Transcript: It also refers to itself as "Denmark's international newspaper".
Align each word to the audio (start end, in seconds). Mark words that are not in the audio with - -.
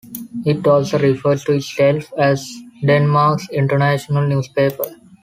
It 0.47 0.65
also 0.65 0.97
refers 0.97 1.43
to 1.43 1.51
itself 1.51 2.11
as 2.17 2.51
"Denmark's 2.83 3.47
international 3.51 4.27
newspaper". 4.27 4.95